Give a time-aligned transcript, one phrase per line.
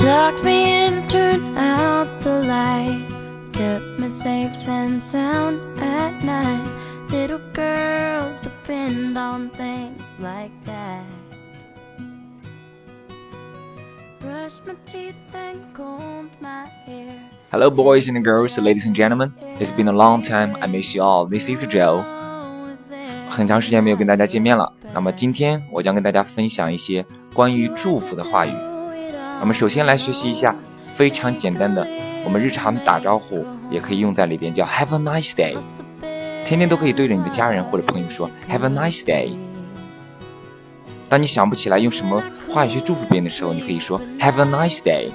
[0.00, 3.04] Tucked me in, turned out the light.
[3.52, 6.64] Kept me safe and sound at night.
[7.10, 11.04] Little girls depend on things like that.
[14.20, 17.12] Brushed my teeth and combed my hair.
[17.50, 19.32] Hello, boys and girls, ladies and gentlemen.
[19.60, 20.56] It's been a long time.
[20.62, 21.26] I miss you all.
[21.26, 22.02] This is Joe.
[22.64, 24.72] Was there 很长时间没有跟大家见面了。
[24.94, 28.69] 那么今天我将跟大家分享一些关于祝福的话语。
[29.41, 30.55] 我们首先来学习一下
[30.93, 31.85] 非常简单的，
[32.23, 35.57] 我们日常打招呼也可以用在里边，叫 Have a nice day。
[36.45, 39.31] 天天都可以对着你的家人或者朋友说 Have a nice day。
[41.09, 45.09] 当你想不起来用什么话语去祝福别人的时候，你可以说 Have a nice day。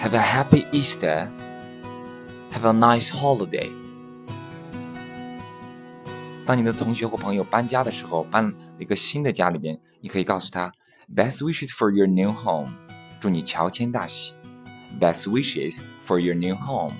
[0.00, 1.26] Have a happy Easter.
[2.52, 3.70] Have a nice holiday.
[6.46, 10.72] 当你的同学或朋友搬家的时候，搬一个新的家里边，你可以告诉他
[11.14, 12.70] Best wishes for your new home，
[13.20, 14.34] 祝你乔迁大喜。
[14.99, 16.93] Best wishes for your new home。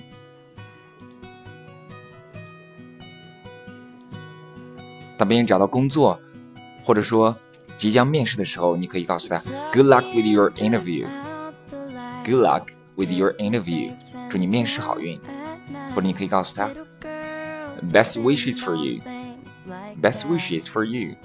[5.18, 6.20] 当别人找到工作，
[6.84, 7.34] 或者说
[7.78, 9.38] 即将面试的时候，你可以告诉他
[9.72, 11.06] Good luck with your interview。
[11.06, 12.66] out the light Good luck
[12.96, 13.92] with your interview。
[14.28, 15.18] 祝你面试好运。
[15.18, 15.20] at
[15.72, 15.94] night.
[15.94, 19.00] 或者你可以告诉他 Little girls Best wishes for you。
[19.02, 20.38] things like Best that.
[20.38, 21.16] wishes for you。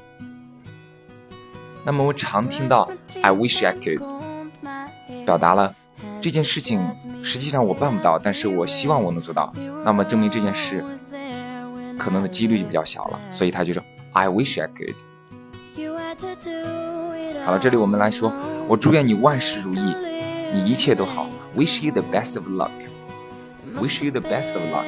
[1.84, 2.90] 那么我常听到
[3.22, 5.26] I wish I could， Combed my hair.
[5.26, 5.76] 表达了
[6.27, 6.83] 这件事情
[7.23, 9.53] 实际上我办不到，但是我希望我能做到，
[9.85, 10.85] 那么证明这件事
[11.97, 13.81] 可能的几率就比较小了，所以他就说
[14.13, 14.97] I wish I could。
[17.45, 18.33] 好了，这里我们来说，
[18.67, 19.95] 我祝愿你万事如意，
[20.53, 21.29] 你一切都好。
[21.57, 22.73] Wish you the best of luck。
[23.81, 24.85] Wish you the best of luck。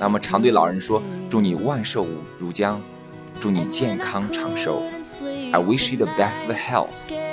[0.00, 2.08] 那么常对老人说，祝你万寿
[2.40, 2.80] 如疆，
[3.38, 4.82] 祝你健康长寿。
[5.52, 7.25] I wish you the best of health。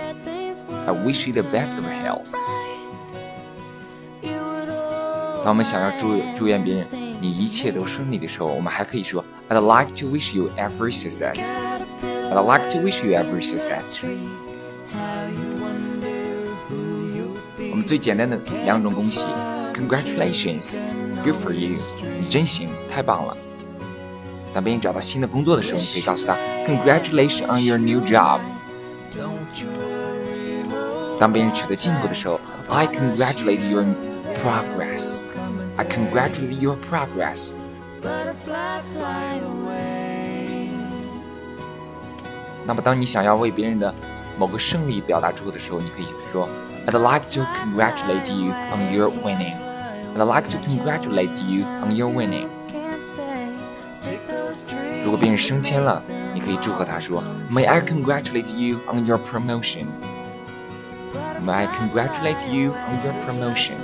[0.87, 2.33] I wish you the best of health。
[5.45, 6.87] 当我们想要祝祝愿别人
[7.21, 14.05] 你一切都顺利的时候，我们还可以说 I'd like to wish you every success。I'd like to wish you every success。
[17.71, 19.27] 我们最简单的两种恭喜，
[19.75, 21.79] Congratulations，Good for you，
[22.21, 23.37] 你真行，太棒了。
[24.53, 26.37] 当别人找到新的工作的时候，你可以告诉他
[26.67, 28.41] Congratulations on your new job。
[31.19, 33.85] 当别人取得进步的时候，I congratulate your
[34.43, 37.53] progress。I congratulate your progress。
[38.03, 40.69] Butterfly fly away.
[42.67, 43.93] 那么，当你想要为别人的
[44.39, 46.49] 某个胜利表达祝福的时候，你可以说
[46.87, 49.55] I'd like to congratulate you on your winning.
[50.17, 52.49] I'd like to congratulate you on your winning.
[52.69, 53.49] Can't stay.
[54.05, 56.03] Take those dreams 如果别人升迁了，
[56.35, 59.87] 你可以祝贺他说 May I congratulate you on your promotion.
[61.45, 63.77] May I congratulate you on your promotion.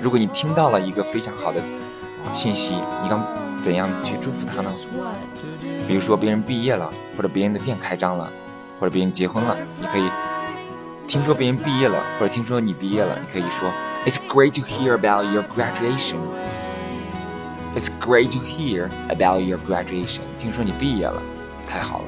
[0.00, 1.60] 如果你听到了一个非常好的
[2.32, 3.16] 信息，你该
[3.62, 4.70] 怎样去祝福他呢？
[5.86, 8.30] 比如说别人毕业了，或者别人的店开张了，
[8.78, 10.08] 或者别人结婚了，你可以
[11.06, 13.70] 听说别人毕业了，或者听说你毕业了，你可以说
[14.06, 16.18] It's great to hear about your graduation.
[17.74, 20.20] It's great to hear about your graduation.
[20.36, 21.20] 听说你毕业了，
[21.68, 22.04] 太好了。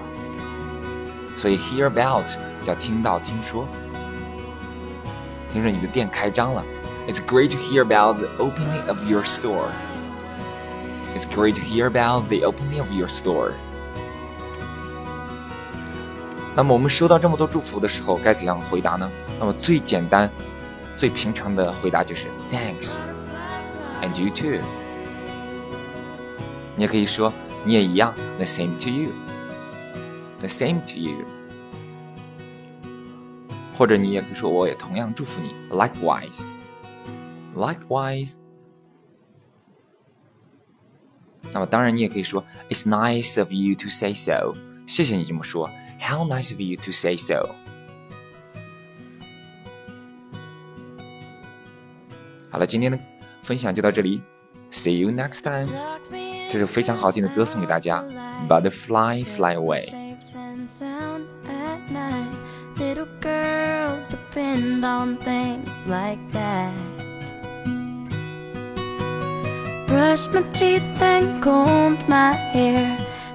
[1.36, 2.26] 所以 hear about
[2.64, 3.66] 叫听到、听说。
[5.52, 6.64] 听说你的店开张了。
[7.08, 9.70] It's great to hear about the opening of your store.
[11.16, 13.52] It's great to hear about the opening of your store.
[16.54, 19.10] 那么我们收到这么多祝福的时候，该怎样回答呢？
[19.38, 20.30] 那么最简单、
[20.96, 22.96] 最平常的回答就是 Thanks,
[24.02, 24.60] and you too.
[26.76, 27.32] 你也可以说
[27.64, 29.10] 你也一样，The same to you.
[30.38, 31.33] The same to you.
[33.76, 36.44] 或者你也可以说我也同样祝福你，Likewise.
[37.56, 38.36] Likewise.
[41.52, 44.54] 那么当然你也可以说 It's nice of you to say so.
[44.86, 45.68] 谢谢你这么说。
[46.00, 47.54] How nice of you to say so.
[52.50, 52.98] 好了，今天的
[53.42, 54.22] 分享就到这里。
[54.70, 55.66] See you next time.
[56.50, 58.04] 这首非常好听的歌送给大家，
[58.48, 60.10] Butterfly Fly Away。
[64.35, 66.73] Depend on things like that.
[69.87, 72.85] Brushed my teeth and combed my hair.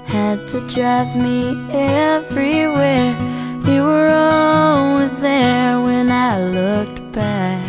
[0.04, 3.16] Had to drive me everywhere.
[3.64, 7.64] You were always there when I looked back.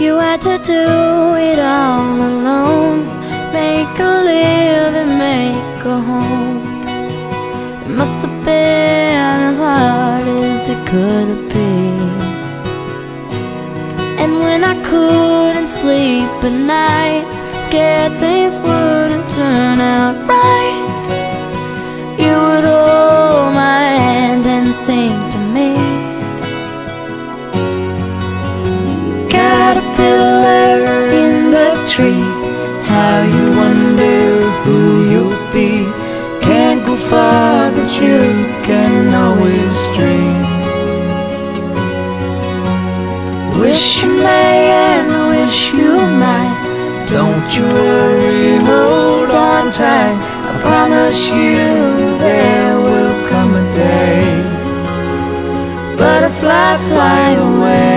[0.00, 0.84] You had to do
[1.50, 3.00] it all alone.
[3.52, 6.62] Make a living, make a home.
[7.84, 10.11] It must have been as hard
[10.62, 12.20] as it could have been.
[14.22, 17.24] And when I couldn't sleep at night,
[17.64, 20.81] scared things wouldn't turn out right,
[45.52, 47.04] wish you might.
[47.06, 50.16] Don't you worry, hold on tight.
[50.48, 54.24] I promise you there will come a day.
[55.98, 57.91] Butterfly, fly away.